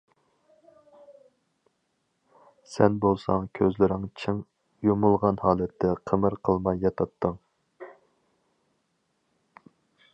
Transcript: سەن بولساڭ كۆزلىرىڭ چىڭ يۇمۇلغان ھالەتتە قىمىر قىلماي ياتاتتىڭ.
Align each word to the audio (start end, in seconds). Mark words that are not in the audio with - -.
سەن 2.71 2.95
بولساڭ 3.03 3.45
كۆزلىرىڭ 3.59 4.07
چىڭ 4.21 4.39
يۇمۇلغان 4.87 5.37
ھالەتتە 5.43 5.91
قىمىر 6.11 6.37
قىلماي 6.49 6.81
ياتاتتىڭ. 6.87 7.37